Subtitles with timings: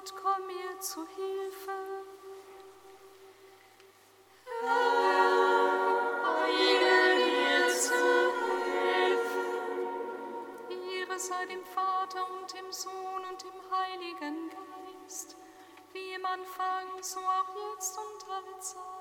[0.00, 1.72] Gott, komm mir zu Hilfe.
[11.18, 15.36] sei dem Vater und dem Sohn und dem Heiligen Geist,
[15.92, 18.99] wie im Anfang, so auch jetzt und alle Zeit.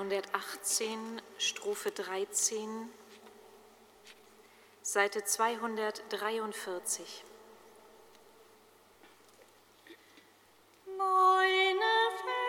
[0.00, 2.88] 118, Strophe 13,
[4.80, 7.24] Seite 243.
[10.86, 12.39] Meine Welt.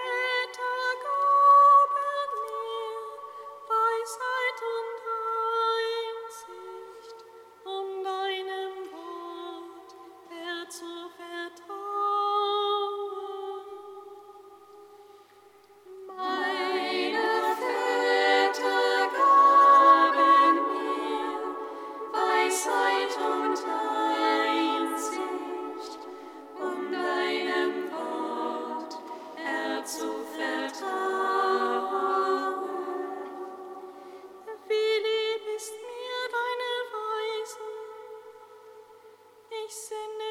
[39.72, 40.31] sin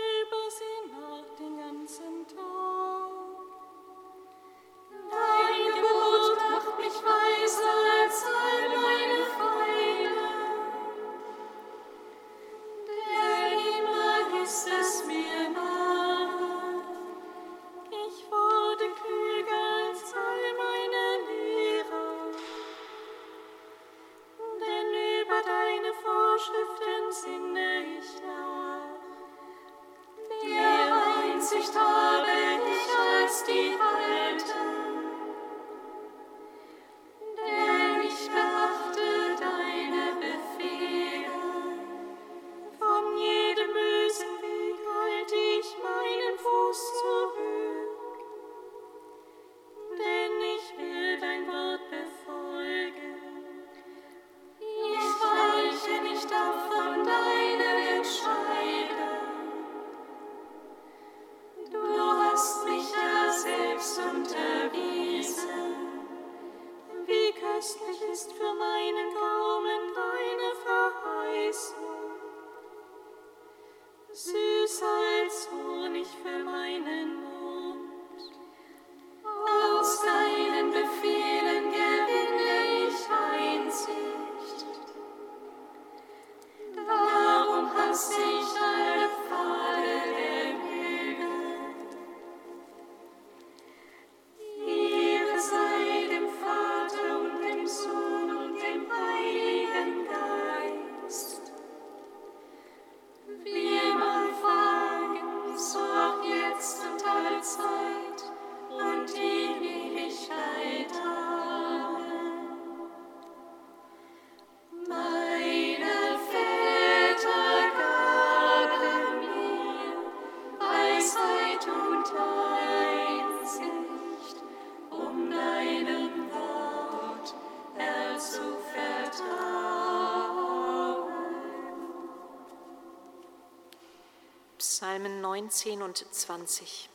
[135.50, 136.89] 19 und 20.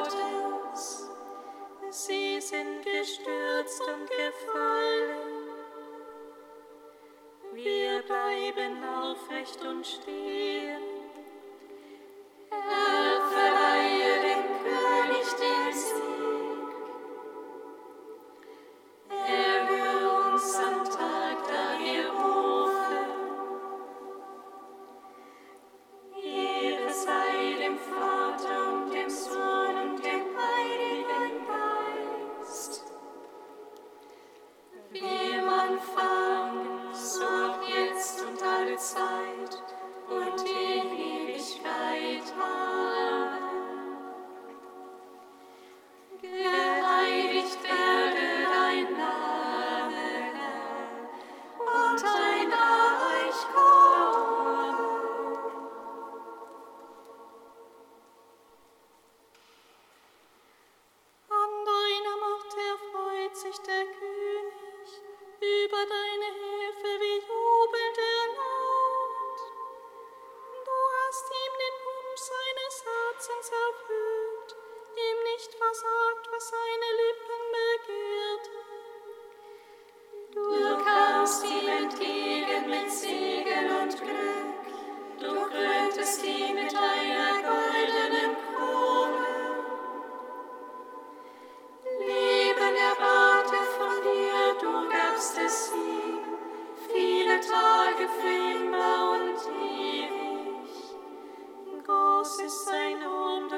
[0.00, 1.08] Gottes.
[1.90, 5.48] Sie sind gestürzt und gefallen.
[7.52, 10.99] Wir bleiben aufrecht und stehen.
[52.02, 53.69] deiner euch kommt.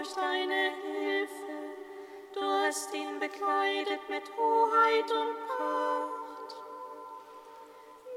[0.02, 1.52] durch deine Hilfe.
[2.34, 6.56] Du hast ihn bekleidet mit Hoheit und Pracht.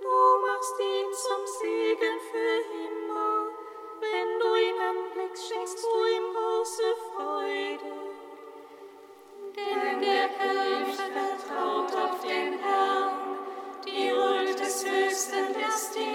[0.01, 2.55] Du machst ihn zum Segen für
[2.87, 3.49] immer.
[4.01, 7.91] Wenn du ihn anblickst, schenkst du ihm große Freude.
[9.55, 13.37] Denn der König vertraut auf den Herrn.
[13.85, 16.14] Die Huld des Höchsten ist die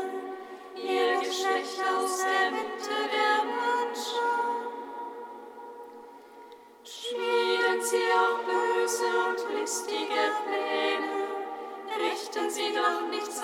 [1.43, 4.61] Aus der Mitte der Mannschaft.
[6.83, 11.17] Schmieden sie auch böse und listige Pläne,
[11.99, 13.41] richten sie doch nichts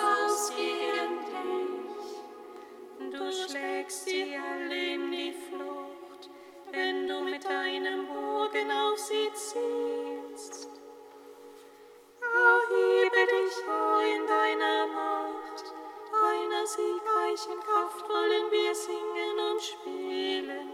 [9.34, 10.68] zielst.
[12.20, 15.07] Erhebe dich, Herr, in deiner Macht
[16.58, 20.68] deiner siegreichen Kraft wollen wir singen und spielen.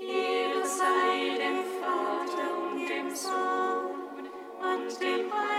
[0.00, 4.28] Ehre sei dem Vater und dem Sohn
[4.60, 5.53] und dem Heiligen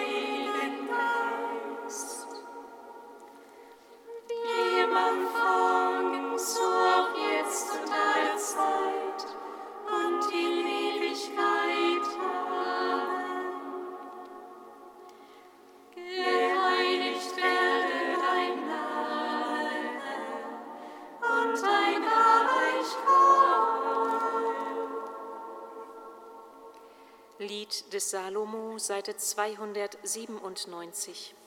[28.16, 31.45] Salomo, Seite 297.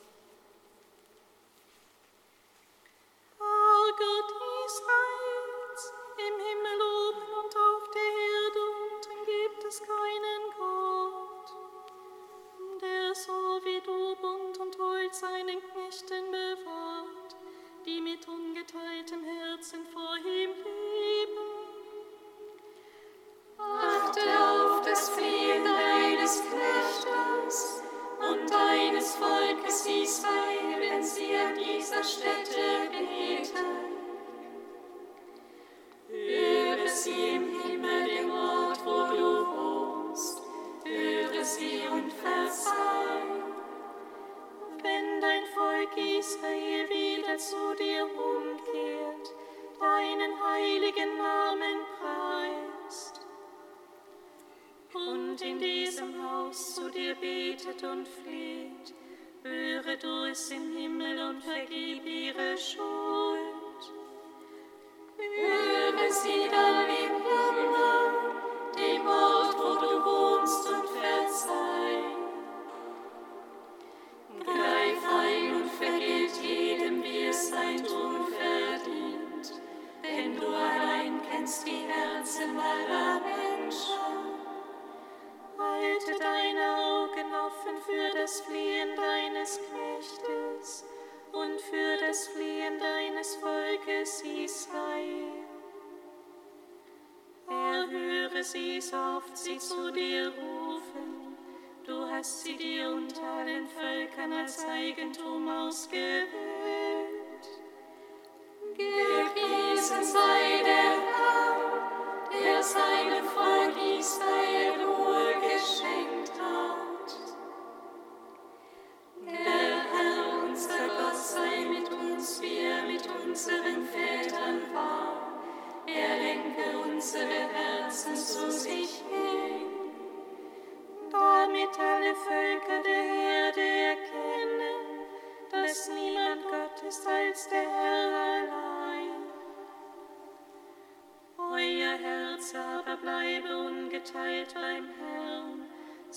[98.39, 101.37] Erhöre sie, oft sie zu dir rufen.
[101.85, 106.38] Du hast sie dir unter allen Völkern als Eigentum ausgewählt.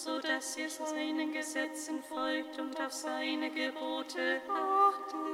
[0.03, 5.30] So dass ihr seinen Gesetzen folgt und auf seine Gebote achtet.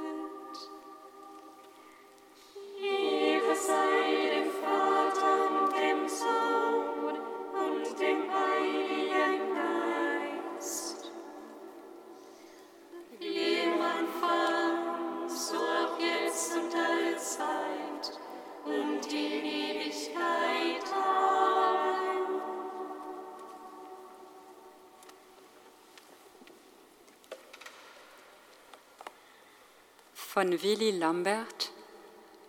[30.38, 31.72] Von Willi Lambert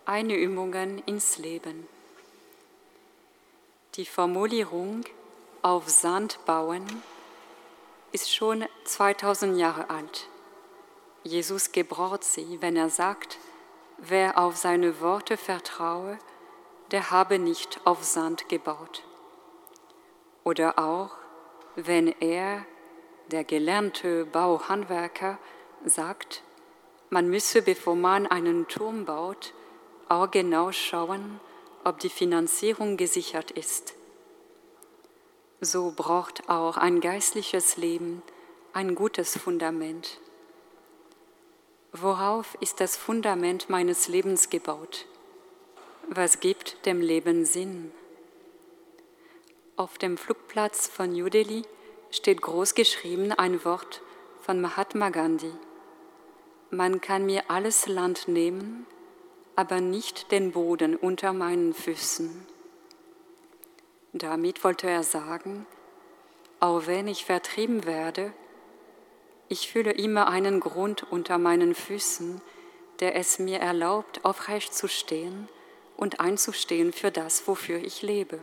[0.04, 1.88] Einübungen ins Leben.
[3.96, 5.02] Die Formulierung
[5.62, 6.86] auf Sand bauen
[8.12, 10.28] ist schon 2000 Jahre alt.
[11.24, 13.38] Jesus gebraucht sie, wenn er sagt,
[13.98, 16.16] wer auf seine Worte vertraue,
[16.92, 19.02] der habe nicht auf Sand gebaut.
[20.44, 21.10] Oder auch,
[21.74, 22.64] wenn er,
[23.32, 25.38] der gelernte Bauhandwerker,
[25.84, 26.44] sagt,
[27.10, 29.52] man müsse, bevor man einen Turm baut,
[30.08, 31.40] auch genau schauen,
[31.84, 33.94] ob die Finanzierung gesichert ist.
[35.60, 38.22] So braucht auch ein geistliches Leben
[38.72, 40.20] ein gutes Fundament.
[41.92, 45.06] Worauf ist das Fundament meines Lebens gebaut?
[46.08, 47.92] Was gibt dem Leben Sinn?
[49.76, 51.64] Auf dem Flugplatz von New Delhi
[52.10, 54.02] steht groß geschrieben ein Wort
[54.40, 55.52] von Mahatma Gandhi.
[56.70, 58.86] Man kann mir alles Land nehmen,
[59.56, 62.46] aber nicht den Boden unter meinen Füßen.
[64.12, 65.66] Damit wollte er sagen,
[66.60, 68.32] auch wenn ich vertrieben werde,
[69.48, 72.40] ich fühle immer einen Grund unter meinen Füßen,
[73.00, 75.48] der es mir erlaubt, aufrecht zu stehen
[75.96, 78.38] und einzustehen für das, wofür ich lebe.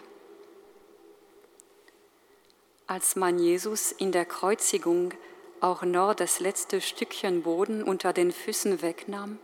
[2.88, 5.13] Als man Jesus in der Kreuzigung
[5.62, 9.40] auch nur das letzte Stückchen Boden unter den Füßen wegnahm,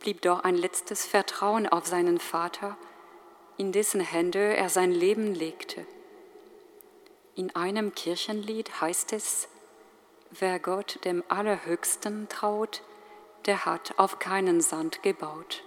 [0.00, 2.76] blieb doch ein letztes Vertrauen auf seinen Vater,
[3.56, 5.86] in dessen Hände er sein Leben legte.
[7.36, 9.48] In einem Kirchenlied heißt es,
[10.30, 12.82] wer Gott dem Allerhöchsten traut,
[13.46, 15.62] der hat auf keinen Sand gebaut.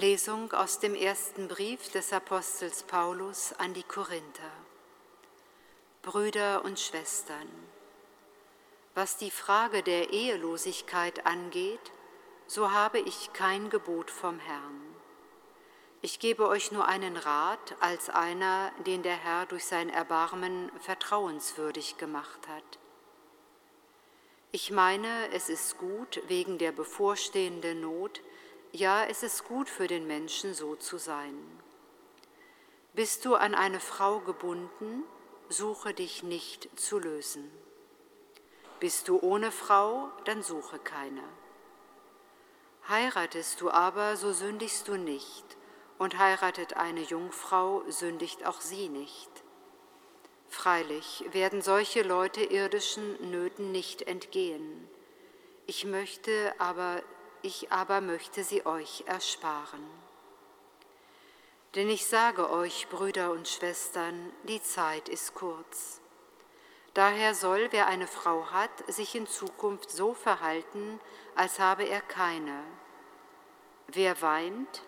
[0.00, 4.50] Lesung aus dem ersten Brief des Apostels Paulus an die Korinther.
[6.00, 7.46] Brüder und Schwestern,
[8.94, 11.92] was die Frage der Ehelosigkeit angeht,
[12.46, 14.80] so habe ich kein Gebot vom Herrn.
[16.00, 21.98] Ich gebe euch nur einen Rat als einer, den der Herr durch sein Erbarmen vertrauenswürdig
[21.98, 22.78] gemacht hat.
[24.50, 28.22] Ich meine, es ist gut, wegen der bevorstehenden Not,
[28.72, 31.36] ja, es ist gut für den Menschen, so zu sein.
[32.94, 35.04] Bist du an eine Frau gebunden,
[35.48, 37.50] suche dich nicht zu lösen.
[38.78, 41.22] Bist du ohne Frau, dann suche keine.
[42.88, 45.44] Heiratest du aber, so sündigst du nicht,
[45.98, 49.30] und heiratet eine Jungfrau, sündigt auch sie nicht.
[50.48, 54.88] Freilich werden solche Leute irdischen Nöten nicht entgehen.
[55.66, 57.02] Ich möchte aber
[57.42, 59.84] ich aber möchte sie euch ersparen.
[61.74, 66.00] Denn ich sage euch, Brüder und Schwestern, die Zeit ist kurz.
[66.94, 71.00] Daher soll, wer eine Frau hat, sich in Zukunft so verhalten,
[71.36, 72.64] als habe er keine.
[73.86, 74.82] Wer weint,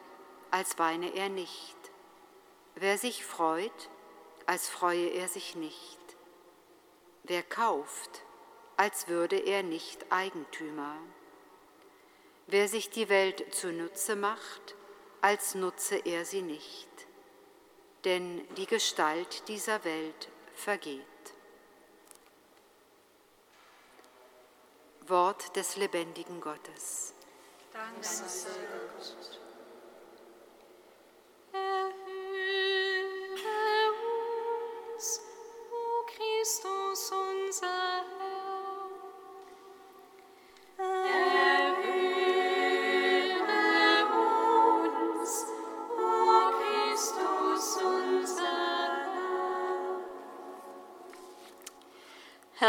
[0.51, 1.77] als weine er nicht.
[2.75, 3.91] Wer sich freut,
[4.47, 5.99] als freue er sich nicht.
[7.23, 8.23] Wer kauft,
[8.77, 10.97] als würde er nicht Eigentümer.
[12.53, 14.77] Wer sich die Welt zunutze macht,
[15.23, 16.91] als nutze er sie nicht,
[18.05, 21.01] denn die Gestalt dieser Welt vergeht.
[25.07, 27.15] Wort des lebendigen Gottes.
[27.73, 28.51] Dank sei
[28.99, 29.41] Gott.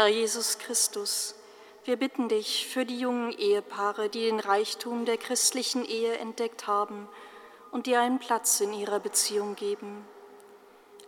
[0.04, 1.34] Herr Jesus Christus,
[1.86, 7.08] wir bitten dich für die jungen Ehepaare, die den Reichtum der christlichen Ehe entdeckt haben
[7.70, 10.04] und dir einen Platz in ihrer Beziehung geben.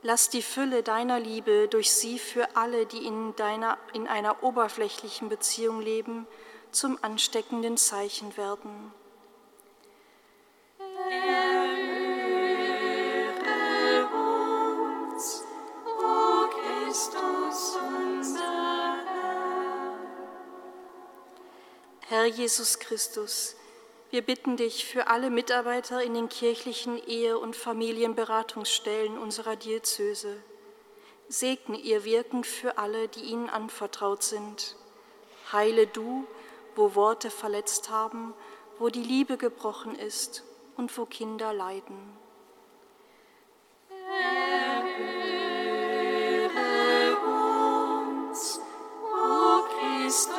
[0.00, 5.28] Lass die Fülle deiner Liebe durch sie für alle, die in, deiner, in einer oberflächlichen
[5.28, 6.26] Beziehung leben,
[6.70, 8.94] zum ansteckenden Zeichen werden.
[22.08, 23.56] Herr Jesus Christus,
[24.12, 30.36] wir bitten dich für alle Mitarbeiter in den kirchlichen Ehe- und Familienberatungsstellen unserer Diözese.
[31.28, 34.76] Segne ihr Wirken für alle, die ihnen anvertraut sind.
[35.50, 36.24] Heile du,
[36.76, 38.34] wo Worte verletzt haben,
[38.78, 40.44] wo die Liebe gebrochen ist
[40.76, 42.16] und wo Kinder leiden.
[43.90, 45.10] Erhöre
[48.30, 48.60] uns,
[49.02, 49.64] o
[50.04, 50.35] Christus,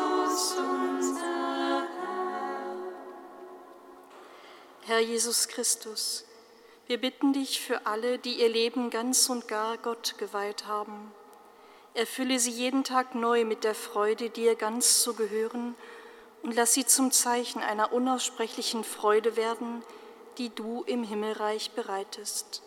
[4.87, 6.23] Herr Jesus Christus,
[6.87, 11.11] Wir bitten dich für alle, die ihr Leben ganz und gar Gott geweiht haben.
[11.93, 15.75] Erfülle sie jeden Tag neu mit der Freude, dir ganz zu gehören,
[16.41, 19.83] und lass sie zum Zeichen einer unaussprechlichen Freude werden,
[20.37, 22.61] die du im Himmelreich bereitest.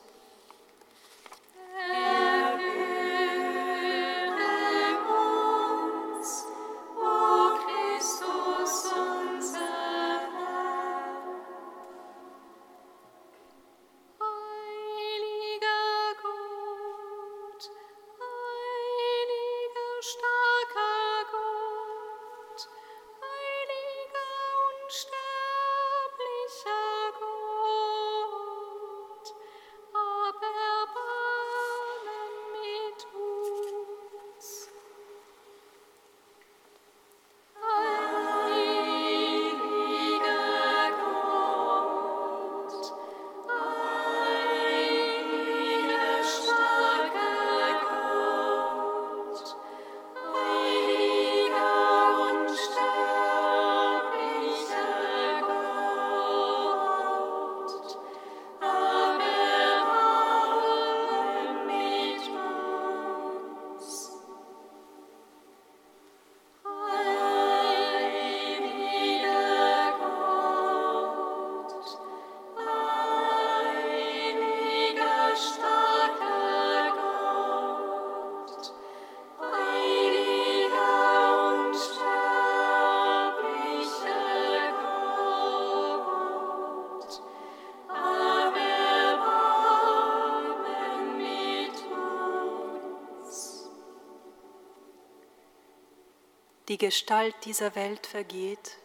[96.71, 98.79] Die Gestalt dieser Welt vergeht.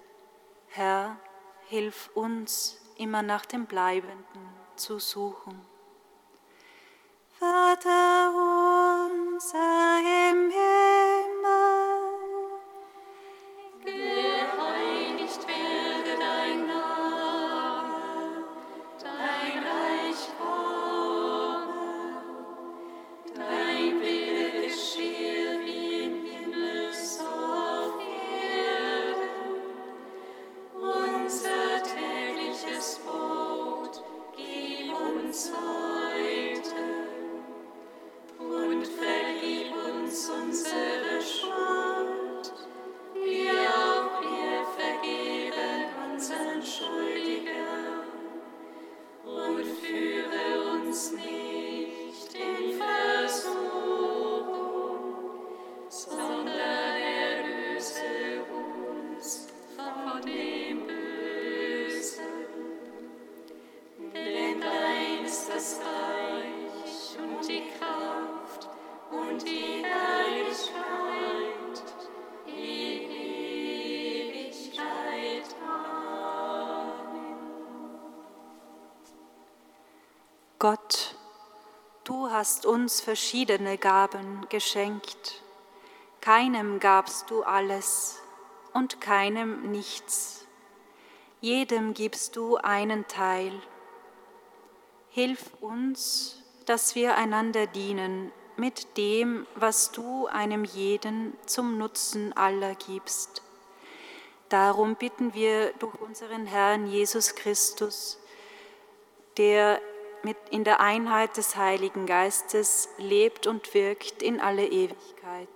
[0.69, 1.17] Herr,
[1.67, 5.61] hilf uns, immer nach dem Bleibenden zu suchen.
[82.45, 85.41] Hast uns verschiedene Gaben geschenkt.
[86.21, 88.21] Keinem gabst du alles
[88.71, 90.45] und keinem nichts.
[91.41, 93.51] Jedem gibst du einen Teil.
[95.09, 102.75] Hilf uns, dass wir einander dienen mit dem, was du einem jeden zum Nutzen aller
[102.75, 103.41] gibst.
[104.49, 108.19] Darum bitten wir durch unseren Herrn Jesus Christus,
[109.35, 109.81] der
[110.25, 115.47] mit in der Einheit des Heiligen Geistes lebt und wirkt in alle Ewigkeit.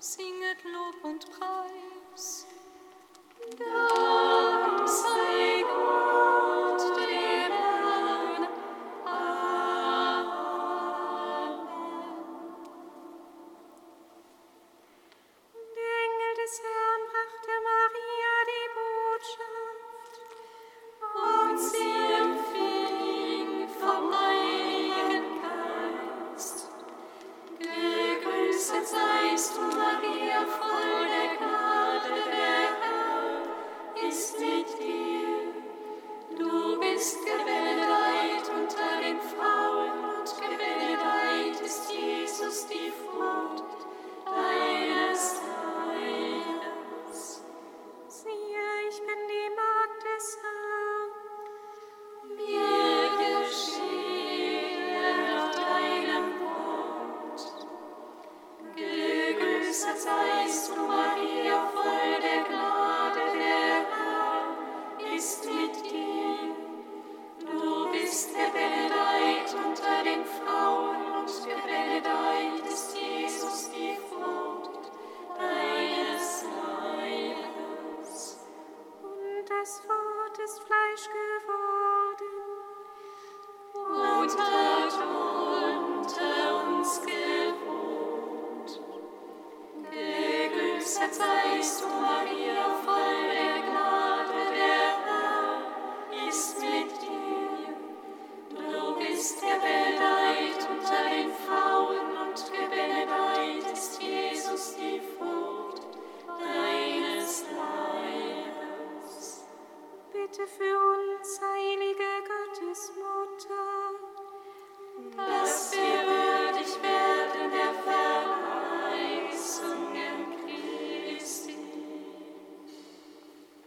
[0.00, 2.44] Singet Lob und Preis.
[3.56, 6.11] Dank sei Gott,